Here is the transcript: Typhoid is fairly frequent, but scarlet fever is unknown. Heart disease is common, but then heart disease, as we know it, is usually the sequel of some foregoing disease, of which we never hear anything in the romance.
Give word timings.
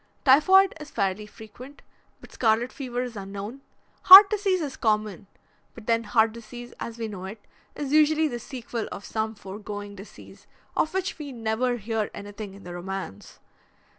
Typhoid 0.25 0.73
is 0.79 0.89
fairly 0.89 1.27
frequent, 1.27 1.83
but 2.21 2.31
scarlet 2.31 2.71
fever 2.73 3.03
is 3.03 3.15
unknown. 3.15 3.61
Heart 4.05 4.31
disease 4.31 4.59
is 4.59 4.75
common, 4.75 5.27
but 5.75 5.85
then 5.85 6.05
heart 6.05 6.33
disease, 6.33 6.73
as 6.79 6.97
we 6.97 7.07
know 7.07 7.25
it, 7.25 7.39
is 7.75 7.93
usually 7.93 8.27
the 8.27 8.39
sequel 8.39 8.87
of 8.91 9.05
some 9.05 9.35
foregoing 9.35 9.93
disease, 9.93 10.47
of 10.75 10.95
which 10.95 11.19
we 11.19 11.31
never 11.31 11.77
hear 11.77 12.09
anything 12.15 12.55
in 12.55 12.63
the 12.63 12.73
romance. 12.73 13.37